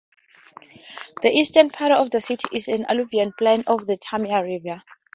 [1.21, 4.81] The eastern part of the city is an alluvial plain of the Tama River.